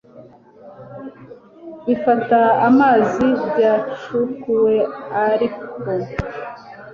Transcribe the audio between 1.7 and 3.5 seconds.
bifata amazi